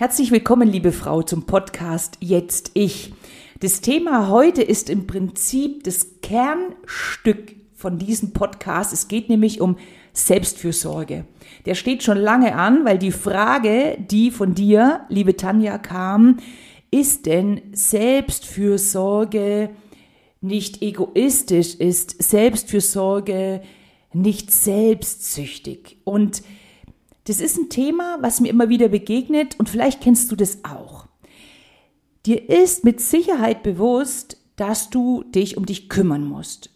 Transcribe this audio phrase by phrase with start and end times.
[0.00, 3.12] Herzlich willkommen, liebe Frau, zum Podcast Jetzt Ich.
[3.60, 8.94] Das Thema heute ist im Prinzip das Kernstück von diesem Podcast.
[8.94, 9.76] Es geht nämlich um
[10.14, 11.26] Selbstfürsorge.
[11.66, 16.38] Der steht schon lange an, weil die Frage, die von dir, liebe Tanja, kam,
[16.90, 19.68] ist denn Selbstfürsorge
[20.40, 23.60] nicht egoistisch, ist Selbstfürsorge
[24.14, 25.98] nicht selbstsüchtig?
[26.04, 26.40] Und
[27.24, 31.06] das ist ein Thema, was mir immer wieder begegnet und vielleicht kennst du das auch.
[32.26, 36.70] Dir ist mit Sicherheit bewusst, dass du dich um dich kümmern musst.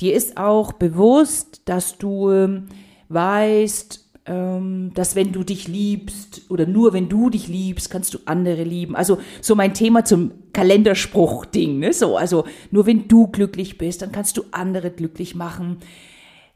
[0.00, 2.66] Dir ist auch bewusst, dass du ähm,
[3.08, 8.18] weißt, ähm, dass wenn du dich liebst oder nur wenn du dich liebst, kannst du
[8.24, 8.96] andere lieben.
[8.96, 11.92] Also so mein Thema zum Kalenderspruch-Ding, ne?
[11.92, 15.78] So, also nur wenn du glücklich bist, dann kannst du andere glücklich machen.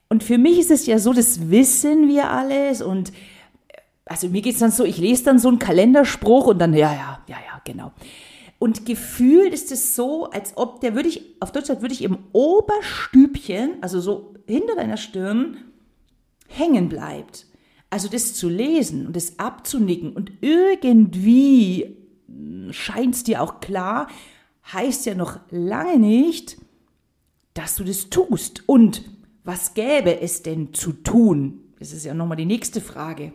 [0.08, 3.12] Und für mich ist es ja so, das wissen wir alles und
[4.06, 6.92] also mir geht es dann so, ich lese dann so einen Kalenderspruch und dann, ja,
[6.92, 7.92] ja, ja, ja, genau.
[8.58, 12.18] Und gefühlt ist es so, als ob der würde ich, auf Deutschland würde ich im
[12.32, 15.58] Oberstübchen, also so hinter deiner Stirn,
[16.48, 17.46] hängen bleibt.
[17.90, 21.96] Also das zu lesen und das abzunicken und irgendwie
[22.70, 24.08] scheint es dir auch klar,
[24.72, 26.58] heißt ja noch lange nicht,
[27.54, 28.62] dass du das tust.
[28.66, 29.02] Und
[29.48, 31.60] was gäbe es denn zu tun?
[31.78, 33.32] Das ist ja nochmal die nächste Frage.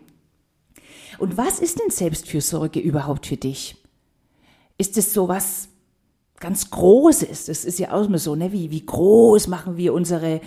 [1.18, 3.76] Und was ist denn Selbstfürsorge überhaupt für dich?
[4.78, 5.70] Ist es so was
[6.40, 7.46] ganz Großes?
[7.46, 8.52] Das ist ja auch immer so, ne?
[8.52, 10.40] Wie, wie groß machen wir unsere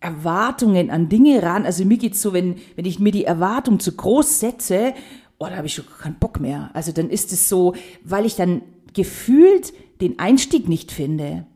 [0.00, 1.64] Erwartungen an Dinge ran?
[1.64, 4.94] Also mir geht's so, wenn, wenn ich mir die Erwartung zu groß setze,
[5.38, 6.70] oh, da habe ich schon keinen Bock mehr.
[6.74, 8.62] Also dann ist es so, weil ich dann
[8.94, 11.46] gefühlt den Einstieg nicht finde.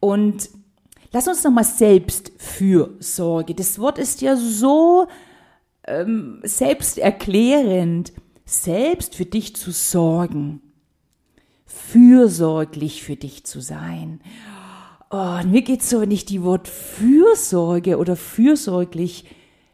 [0.00, 0.48] Und
[1.12, 3.54] Lass uns nochmal Selbstfürsorge.
[3.54, 5.06] Das Wort ist ja so
[5.86, 8.12] ähm, selbsterklärend.
[8.44, 10.62] Selbst für dich zu sorgen.
[11.66, 14.20] Fürsorglich für dich zu sein.
[15.10, 19.26] Oh, mir geht's so, wenn ich die Wort Fürsorge oder fürsorglich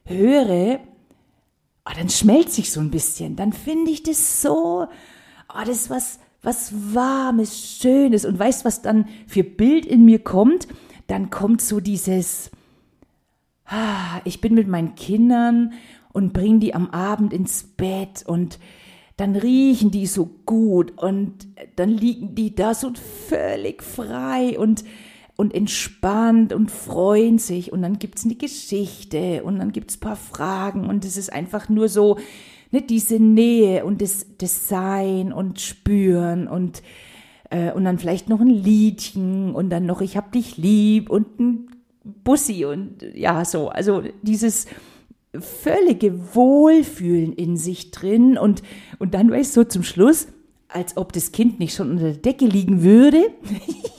[0.05, 0.81] höre,
[1.87, 3.37] oh, dann schmelzt sich so ein bisschen.
[3.37, 4.87] Dann finde ich das so,
[5.49, 8.25] oh, das ist was, was Warmes, Schönes.
[8.25, 10.67] Und weißt, was dann für Bild in mir kommt?
[11.09, 12.51] Dann kommt so dieses,
[13.65, 15.73] ah, ich bin mit meinen Kindern
[16.13, 18.59] und bringe die am Abend ins Bett und
[19.17, 22.93] dann riechen die so gut und dann liegen die da so
[23.29, 24.85] völlig frei und,
[25.35, 30.87] und entspannt und freuen sich und dann gibt's eine Geschichte und dann gibt's paar Fragen
[30.87, 32.19] und es ist einfach nur so,
[32.71, 36.83] ne, diese Nähe und das, das Sein und Spüren und
[37.51, 41.41] äh, und dann vielleicht noch ein Liedchen und dann noch Ich hab dich lieb und
[41.41, 41.69] ein
[42.25, 43.69] Bussi und ja, so.
[43.69, 44.67] Also dieses
[45.39, 48.63] völlige Wohlfühlen in sich drin und,
[48.99, 50.29] und dann weißt du so zum Schluss,
[50.69, 53.23] als ob das Kind nicht schon unter der Decke liegen würde,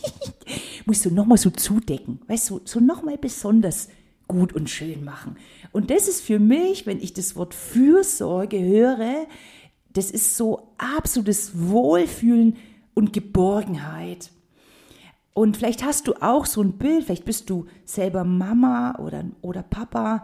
[0.85, 3.89] musst du nochmal so zudecken, weißt du, so nochmal besonders
[4.27, 5.37] gut und schön machen.
[5.71, 9.27] Und das ist für mich, wenn ich das Wort Fürsorge höre,
[9.93, 12.57] das ist so absolutes Wohlfühlen
[12.93, 14.31] und Geborgenheit.
[15.33, 19.63] Und vielleicht hast du auch so ein Bild, vielleicht bist du selber Mama oder, oder
[19.63, 20.23] Papa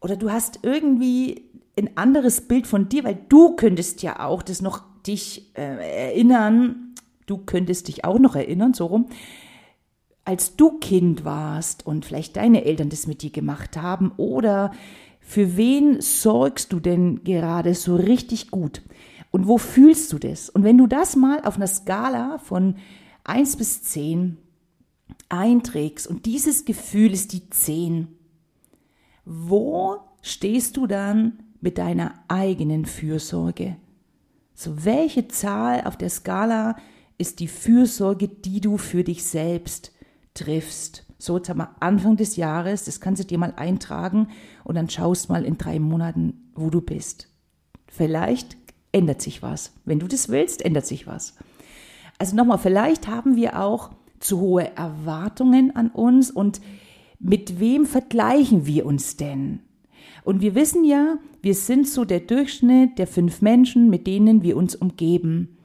[0.00, 1.44] oder du hast irgendwie
[1.78, 6.94] ein anderes Bild von dir, weil du könntest ja auch das noch dich äh, erinnern,
[7.26, 9.06] du könntest dich auch noch erinnern, so rum,
[10.24, 14.72] als du Kind warst und vielleicht deine Eltern das mit dir gemacht haben oder
[15.20, 18.82] für wen sorgst du denn gerade so richtig gut?
[19.30, 20.48] Und wo fühlst du das?
[20.48, 22.76] Und wenn du das mal auf einer Skala von
[23.24, 24.38] 1 bis 10
[25.28, 28.08] einträgst und dieses Gefühl ist die 10,
[29.24, 33.76] wo stehst du dann mit deiner eigenen Fürsorge?
[34.54, 36.76] So, welche Zahl auf der Skala
[37.18, 39.92] ist die Fürsorge, die du für dich selbst
[40.34, 41.04] triffst?
[41.18, 44.28] So, jetzt haben wir Anfang des Jahres, das kannst du dir mal eintragen
[44.64, 47.28] und dann schaust mal in drei Monaten, wo du bist.
[47.88, 48.56] Vielleicht
[48.92, 49.72] ändert sich was.
[49.84, 51.34] Wenn du das willst, ändert sich was.
[52.18, 53.90] Also nochmal, vielleicht haben wir auch
[54.20, 56.60] zu hohe Erwartungen an uns und
[57.18, 59.60] mit wem vergleichen wir uns denn?
[60.24, 64.56] Und wir wissen ja, wir sind so der Durchschnitt der fünf Menschen, mit denen wir
[64.56, 65.56] uns umgeben.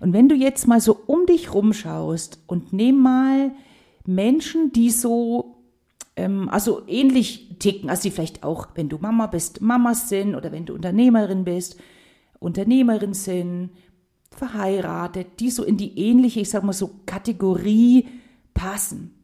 [0.00, 3.52] Und wenn du jetzt mal so um dich rumschaust und nimm mal
[4.04, 5.56] Menschen, die so,
[6.16, 10.52] ähm, also ähnlich ticken, also die vielleicht auch, wenn du Mama bist, Mamas sind oder
[10.52, 11.78] wenn du Unternehmerin bist
[12.42, 13.70] Unternehmerin sind,
[14.30, 18.08] verheiratet, die so in die ähnliche, ich sag mal so, Kategorie
[18.54, 19.14] passen.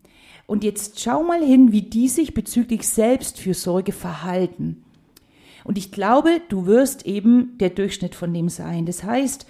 [0.47, 4.85] Und jetzt schau mal hin, wie die sich bezüglich Selbstfürsorge verhalten.
[5.65, 8.87] Und ich glaube, du wirst eben der Durchschnitt von dem sein.
[8.87, 9.47] Das heißt,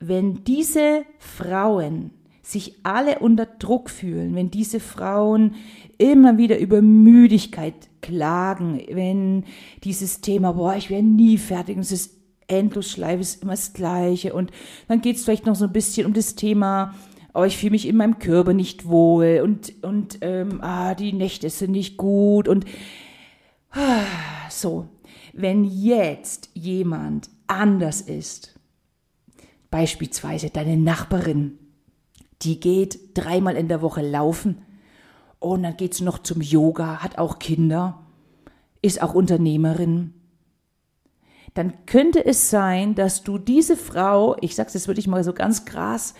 [0.00, 2.12] wenn diese Frauen
[2.42, 5.56] sich alle unter Druck fühlen, wenn diese Frauen
[5.98, 9.44] immer wieder über Müdigkeit klagen, wenn
[9.84, 12.17] dieses Thema, boah, ich werde nie fertig, es ist
[12.48, 14.50] Endlosschleife, ist immer das Gleiche und
[14.88, 16.94] dann geht es vielleicht noch so ein bisschen um das Thema,
[17.34, 21.50] oh, ich fühle mich in meinem Körper nicht wohl und, und ähm, ah, die Nächte
[21.50, 22.64] sind nicht gut und
[23.70, 24.04] ah,
[24.50, 24.88] so.
[25.32, 28.58] Wenn jetzt jemand anders ist,
[29.70, 31.58] beispielsweise deine Nachbarin,
[32.42, 34.62] die geht dreimal in der Woche laufen
[35.38, 38.06] und dann geht sie noch zum Yoga, hat auch Kinder,
[38.82, 40.14] ist auch Unternehmerin.
[41.58, 45.64] Dann könnte es sein, dass du diese Frau, ich sag's jetzt wirklich mal so ganz
[45.64, 46.14] krass,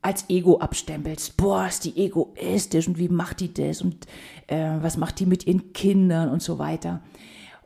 [0.00, 1.36] als Ego abstempelst.
[1.36, 4.06] Boah, ist die egoistisch und wie macht die das und
[4.46, 7.02] äh, was macht die mit ihren Kindern und so weiter.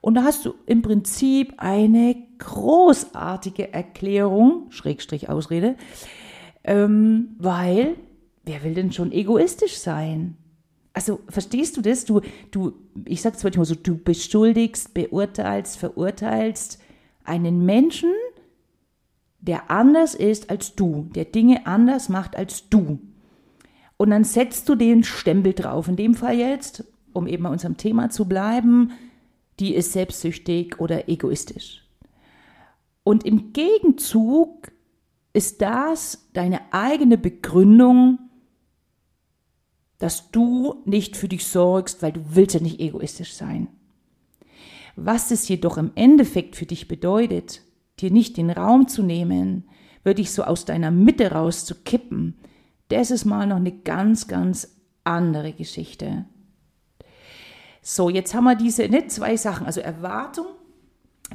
[0.01, 5.77] Und da hast du im Prinzip eine großartige Erklärung, Schrägstrich Ausrede,
[6.65, 7.97] ähm, weil
[8.47, 10.39] wer will denn schon egoistisch sein?
[10.93, 12.05] Also verstehst du das?
[12.05, 12.21] Du,
[12.51, 12.73] du,
[13.05, 16.81] ich sag's manchmal so, du beschuldigst, beurteilst, verurteilst
[17.25, 18.11] einen Menschen,
[19.41, 22.99] der anders ist als du, der Dinge anders macht als du.
[23.97, 25.89] Und dann setzt du den Stempel drauf.
[25.89, 28.93] In dem Fall jetzt, um eben bei unserem Thema zu bleiben,
[29.61, 31.85] die ist selbstsüchtig oder egoistisch.
[33.03, 34.71] Und im Gegenzug
[35.33, 38.19] ist das deine eigene Begründung,
[39.99, 43.69] dass du nicht für dich sorgst, weil du willst ja nicht egoistisch sein.
[44.97, 47.63] Was es jedoch im Endeffekt für dich bedeutet,
[48.01, 49.69] dir nicht den Raum zu nehmen,
[50.05, 52.39] wirklich so aus deiner Mitte raus zu kippen,
[52.89, 56.25] das ist mal noch eine ganz, ganz andere Geschichte.
[57.83, 60.47] So, jetzt haben wir diese ne, zwei Sachen, also Erwartung,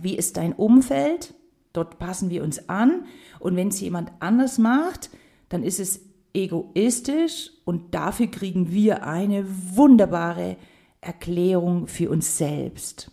[0.02, 1.34] wie ist dein Umfeld,
[1.74, 3.06] dort passen wir uns an
[3.40, 5.10] und wenn es jemand anders macht,
[5.50, 6.02] dann ist es
[6.34, 9.46] egoistisch und dafür kriegen wir eine
[9.76, 10.58] wunderbare
[11.02, 13.12] Erklärung für uns selbst.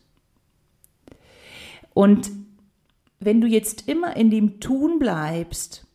[1.92, 2.30] Und
[3.18, 5.86] wenn du jetzt immer in dem Tun bleibst,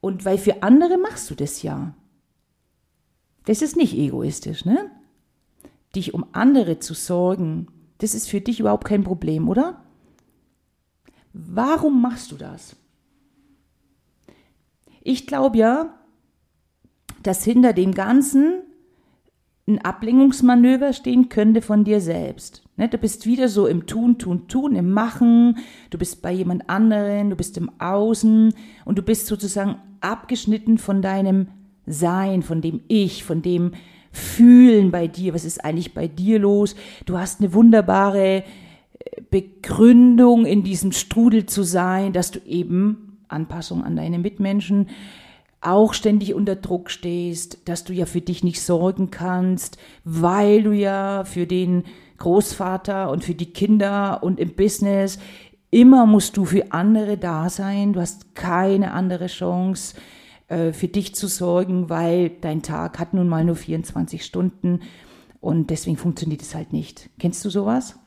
[0.00, 1.94] und weil für andere machst du das ja,
[3.44, 4.90] das ist nicht egoistisch, ne?
[5.94, 7.66] Dich um andere zu sorgen,
[7.98, 9.84] das ist für dich überhaupt kein Problem, oder?
[11.32, 12.76] Warum machst du das?
[15.02, 15.99] Ich glaube ja,
[17.22, 18.62] dass hinter dem Ganzen
[19.66, 22.62] ein Ablenkungsmanöver stehen könnte von dir selbst.
[22.76, 25.58] Ne, du bist wieder so im Tun, Tun, Tun, im Machen,
[25.90, 31.02] du bist bei jemand anderen, du bist im Außen und du bist sozusagen abgeschnitten von
[31.02, 31.48] deinem
[31.86, 33.72] Sein, von dem Ich, von dem
[34.12, 35.34] Fühlen bei dir.
[35.34, 36.74] Was ist eigentlich bei dir los?
[37.06, 38.42] Du hast eine wunderbare äh,
[39.30, 44.88] Begründung, in diesem Strudel zu sein, dass du eben Anpassung an deine Mitmenschen
[45.60, 50.72] auch ständig unter Druck stehst, dass du ja für dich nicht sorgen kannst, weil du
[50.72, 51.84] ja für den
[52.18, 55.18] Großvater und für die Kinder und im Business
[55.70, 59.96] immer musst du für andere da sein, du hast keine andere Chance
[60.48, 64.80] äh, für dich zu sorgen, weil dein Tag hat nun mal nur 24 Stunden
[65.40, 67.08] und deswegen funktioniert es halt nicht.
[67.18, 67.98] Kennst du sowas?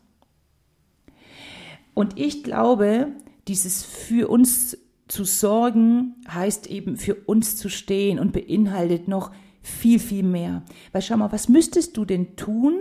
[1.93, 3.07] Und ich glaube,
[3.47, 4.77] dieses für uns
[5.07, 9.31] zu sorgen heißt eben für uns zu stehen und beinhaltet noch
[9.61, 10.63] viel, viel mehr.
[10.91, 12.75] Weil schau mal, was müsstest du denn tun,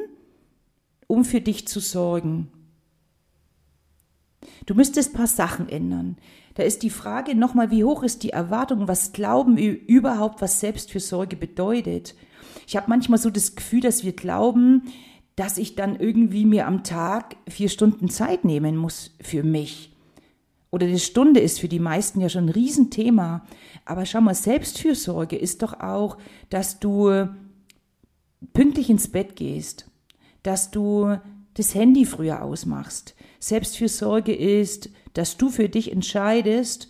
[1.06, 2.48] um für dich zu sorgen?
[4.66, 6.16] Du müsstest ein paar Sachen ändern.
[6.54, 10.60] Da ist die Frage nochmal, wie hoch ist die Erwartung, was glauben wir überhaupt, was
[10.60, 12.14] Selbstfürsorge bedeutet?
[12.66, 14.82] Ich habe manchmal so das Gefühl, dass wir glauben,
[15.36, 19.91] dass ich dann irgendwie mir am Tag vier Stunden Zeit nehmen muss für mich
[20.72, 23.44] oder eine Stunde ist für die meisten ja schon ein Riesenthema.
[23.84, 26.16] Aber schau mal, Selbstfürsorge ist doch auch,
[26.48, 27.28] dass du
[28.54, 29.86] pünktlich ins Bett gehst,
[30.42, 31.16] dass du
[31.54, 33.14] das Handy früher ausmachst.
[33.38, 36.88] Selbstfürsorge ist, dass du für dich entscheidest,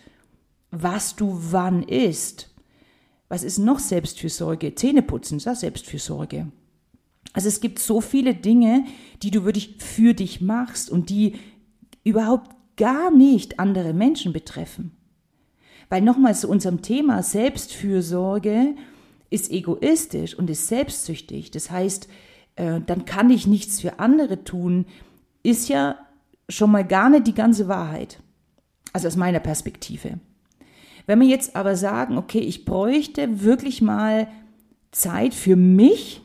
[0.71, 2.55] was du wann isst.
[3.29, 4.77] Was ist noch Selbstfürsorge?
[4.77, 6.53] Zähneputzen, das ist Selbstfürsorge.
[7.33, 8.85] Also es gibt so viele Dinge,
[9.23, 11.35] die du wirklich für dich machst und die
[12.05, 14.93] überhaupt gar nicht andere Menschen betreffen.
[15.89, 18.75] Weil nochmal zu unserem Thema Selbstfürsorge
[19.31, 21.51] ist egoistisch und ist selbstsüchtig.
[21.51, 22.09] Das heißt,
[22.57, 24.87] äh, dann kann ich nichts für andere tun,
[25.43, 25.97] ist ja
[26.49, 28.21] schon mal gar nicht die ganze Wahrheit.
[28.93, 30.19] Also aus meiner Perspektive.
[31.07, 34.29] Wenn wir jetzt aber sagen, okay, ich bräuchte wirklich mal
[34.93, 36.21] Zeit für mich,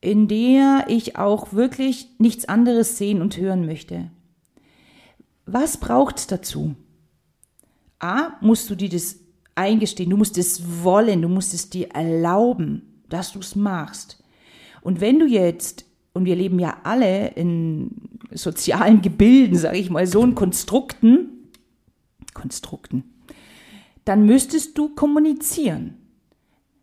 [0.00, 4.10] in der ich auch wirklich nichts anderes sehen und hören möchte
[5.46, 6.74] Was braucht es dazu?
[7.98, 9.16] A, musst du dir das
[9.54, 14.22] eingestehen, du musst es wollen, du musst es dir erlauben, dass du es machst.
[14.80, 17.90] Und wenn du jetzt, und wir leben ja alle in
[18.32, 21.48] sozialen Gebilden, sage ich mal, so in Konstrukten,
[22.34, 23.04] Konstrukten,
[24.04, 25.96] dann müsstest du kommunizieren.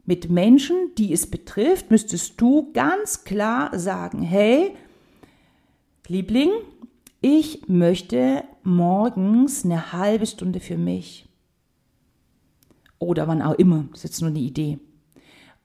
[0.05, 4.75] Mit Menschen, die es betrifft, müsstest du ganz klar sagen, hey,
[6.07, 6.49] Liebling,
[7.21, 11.27] ich möchte morgens eine halbe Stunde für mich.
[12.97, 14.79] Oder wann auch immer, das ist jetzt nur eine Idee.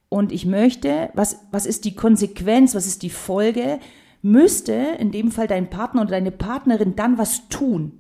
[0.08, 3.80] Und ich möchte, was, was ist die Konsequenz, was ist die Folge?
[4.23, 7.92] Müsste in dem Fall dein Partner oder deine Partnerin dann was tun?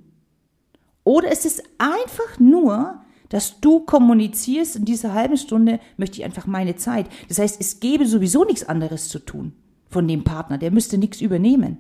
[1.02, 6.46] Oder ist es einfach nur, dass du kommunizierst, in dieser halben Stunde möchte ich einfach
[6.46, 7.06] meine Zeit.
[7.28, 9.52] Das heißt, es gäbe sowieso nichts anderes zu tun
[9.88, 11.78] von dem Partner, der müsste nichts übernehmen.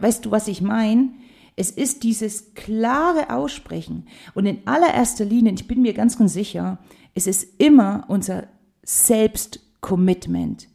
[0.00, 1.10] Weißt du, was ich meine?
[1.54, 4.06] Es ist dieses klare Aussprechen.
[4.34, 6.78] Und in allererster Linie, ich bin mir ganz, ganz sicher,
[7.14, 8.48] es ist immer unser
[8.82, 10.68] Selbstcommitment.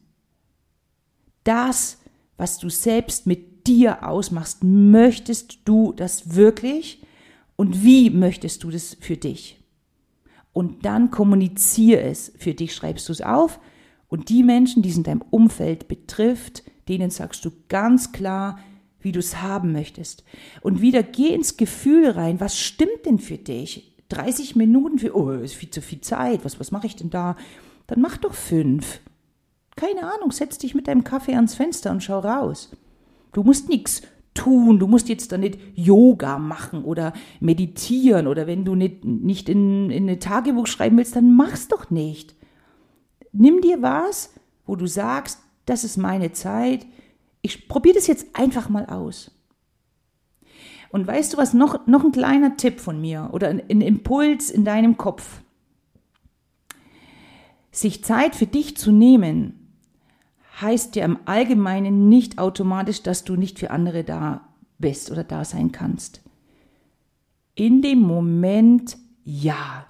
[1.44, 2.00] Das,
[2.38, 7.04] was du selbst mit dir ausmachst, möchtest du das wirklich?
[7.56, 9.64] Und wie möchtest du das für dich?
[10.54, 13.60] Und dann kommuniziere es für dich, schreibst du es auf.
[14.08, 18.60] Und die Menschen, die es in deinem Umfeld betrifft, denen sagst du ganz klar,
[19.04, 20.24] wie du es haben möchtest.
[20.62, 23.96] Und wieder geh ins Gefühl rein, was stimmt denn für dich?
[24.10, 27.36] 30 Minuten für, oh, ist viel zu viel Zeit, was, was mache ich denn da?
[27.88, 29.00] Dann mach doch fünf.
[29.76, 32.72] Keine Ahnung, setz dich mit deinem Kaffee ans Fenster und schau raus.
[33.32, 34.02] Du musst nichts
[34.34, 39.50] tun, du musst jetzt da nicht Yoga machen oder meditieren oder wenn du nicht, nicht
[39.50, 42.36] in, in ein Tagebuch schreiben willst, dann mach's doch nicht.
[43.34, 44.34] Nimm dir was,
[44.66, 46.86] wo du sagst, das ist meine Zeit,
[47.42, 49.32] ich probiere das jetzt einfach mal aus.
[50.90, 54.52] Und weißt du was, noch, noch ein kleiner Tipp von mir oder ein, ein Impuls
[54.52, 55.42] in deinem Kopf.
[57.72, 59.74] Sich Zeit für dich zu nehmen,
[60.60, 65.46] heißt ja im Allgemeinen nicht automatisch, dass du nicht für andere da bist oder da
[65.46, 66.22] sein kannst.
[67.56, 69.86] In dem Moment ja.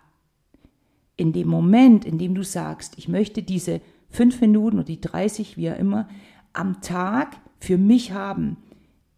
[1.17, 5.57] In dem Moment, in dem du sagst, ich möchte diese fünf Minuten oder die 30,
[5.57, 6.07] wie auch immer,
[6.53, 8.57] am Tag für mich haben.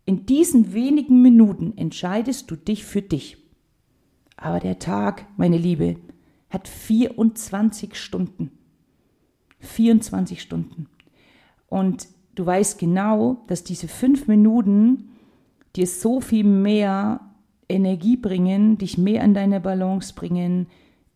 [0.05, 3.37] In diesen wenigen Minuten entscheidest du dich für dich.
[4.35, 5.97] Aber der Tag, meine Liebe,
[6.49, 8.51] hat 24 Stunden.
[9.59, 10.87] 24 Stunden.
[11.67, 15.09] Und du weißt genau, dass diese fünf Minuten
[15.75, 17.21] dir so viel mehr
[17.69, 20.67] Energie bringen, dich mehr in deine Balance bringen,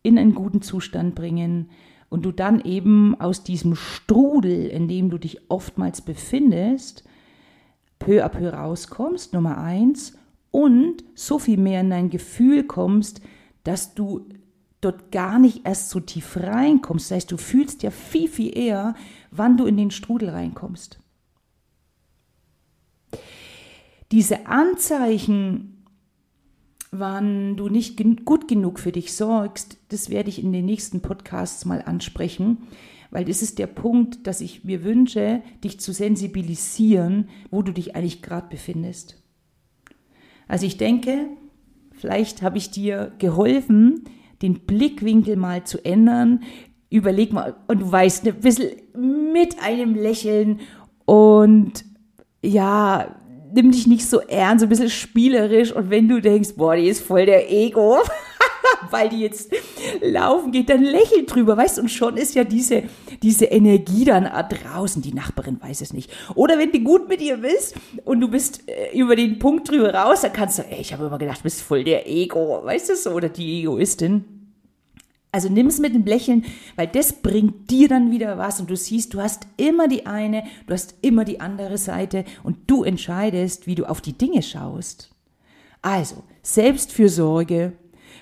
[0.02, 1.68] in einen guten Zustand bringen,
[2.08, 7.04] und du dann eben aus diesem Strudel, in dem du dich oftmals befindest,
[7.98, 10.14] peu à peu rauskommst, Nummer eins,
[10.50, 13.20] und so viel mehr in dein Gefühl kommst,
[13.64, 14.26] dass du
[14.80, 17.10] dort gar nicht erst so tief reinkommst.
[17.10, 18.94] Das heißt, du fühlst ja viel, viel eher,
[19.30, 21.00] wann du in den Strudel reinkommst.
[24.10, 25.77] Diese Anzeichen
[26.90, 31.00] wann du nicht gen gut genug für dich sorgst, das werde ich in den nächsten
[31.00, 32.58] Podcasts mal ansprechen,
[33.10, 37.96] weil das ist der Punkt, dass ich mir wünsche, dich zu sensibilisieren, wo du dich
[37.96, 39.22] eigentlich gerade befindest.
[40.46, 41.28] Also ich denke,
[41.92, 44.04] vielleicht habe ich dir geholfen,
[44.42, 46.42] den Blickwinkel mal zu ändern.
[46.90, 48.70] Überleg mal, und du weißt, ein bisschen
[49.32, 50.60] mit einem Lächeln
[51.04, 51.84] und
[52.42, 53.16] ja,
[53.52, 55.72] nimm dich nicht so ernst, so ein bisschen spielerisch.
[55.72, 57.98] Und wenn du denkst, boah, die ist voll der Ego,
[58.90, 59.52] weil die jetzt
[60.00, 62.84] laufen geht, dann lächel drüber, weißt du, und schon ist ja diese,
[63.22, 65.02] diese Energie dann draußen.
[65.02, 66.10] Die Nachbarin weiß es nicht.
[66.34, 67.74] Oder wenn du gut mit ihr bist
[68.04, 71.06] und du bist äh, über den Punkt drüber raus, dann kannst du, ey, ich habe
[71.06, 74.37] immer gedacht, du bist voll der Ego, weißt du so, oder die Egoistin.
[75.30, 76.44] Also nimm es mit dem Lächeln,
[76.76, 80.44] weil das bringt dir dann wieder was und du siehst, du hast immer die eine,
[80.66, 85.10] du hast immer die andere Seite und du entscheidest, wie du auf die Dinge schaust.
[85.82, 87.74] Also, Selbstfürsorge,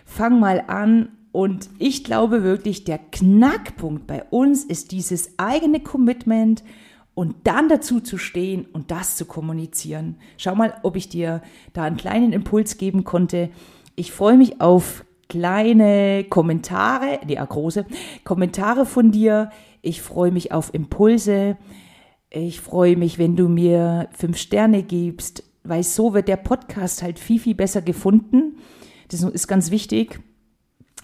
[0.04, 6.64] fang mal an und ich glaube wirklich, der Knackpunkt bei uns ist dieses eigene Commitment
[7.14, 10.16] und dann dazu zu stehen und das zu kommunizieren.
[10.38, 11.40] Schau mal, ob ich dir
[11.72, 13.50] da einen kleinen Impuls geben konnte.
[13.94, 17.86] Ich freue mich auf kleine Kommentare, nee, große
[18.24, 19.50] Kommentare von dir.
[19.82, 21.56] Ich freue mich auf Impulse.
[22.30, 27.18] Ich freue mich, wenn du mir fünf Sterne gibst, weil so wird der Podcast halt
[27.18, 28.58] viel, viel besser gefunden.
[29.08, 30.20] Das ist ganz wichtig.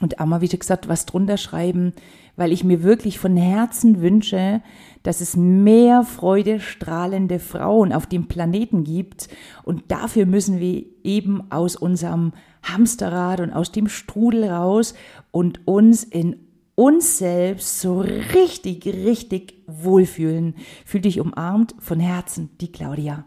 [0.00, 1.92] und auch mal wieder gesagt, was drunter schreiben,
[2.34, 4.62] weil ich mir wirklich von Herzen wünsche,
[5.02, 9.28] dass es mehr freudestrahlende Frauen auf dem Planeten gibt.
[9.62, 14.94] Und dafür müssen wir eben aus unserem Hamsterrad und aus dem Strudel raus
[15.30, 16.36] und uns in
[16.74, 20.54] uns selbst so richtig, richtig wohlfühlen.
[20.84, 23.24] Fühl dich umarmt von Herzen, die Claudia.